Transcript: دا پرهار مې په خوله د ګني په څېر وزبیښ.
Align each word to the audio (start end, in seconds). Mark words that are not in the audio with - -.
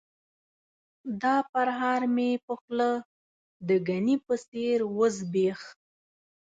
دا 1.21 1.35
پرهار 1.51 2.01
مې 2.15 2.29
په 2.45 2.53
خوله 2.61 2.91
د 3.67 3.69
ګني 3.87 4.15
په 4.25 4.35
څېر 4.49 4.77
وزبیښ. 4.97 5.61